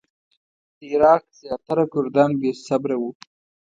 د 0.77 0.79
عراق 0.91 1.23
زیاتره 1.39 1.85
کردان 1.93 2.31
بې 2.41 2.51
صبره 2.67 2.95
وو. 3.01 3.11